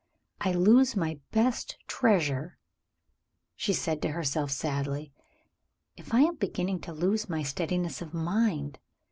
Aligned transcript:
"I 0.39 0.51
lose 0.53 0.95
my 0.95 1.19
best 1.29 1.77
treasure," 1.85 2.57
she 3.55 3.71
said 3.71 4.01
to 4.01 4.07
herself 4.13 4.49
sadly, 4.49 5.13
"if 5.95 6.11
I 6.11 6.21
am 6.21 6.37
beginning 6.37 6.79
to 6.81 6.91
lose 6.91 7.29
my 7.29 7.43
steadiness 7.43 8.01
of 8.01 8.11
mind. 8.11 8.79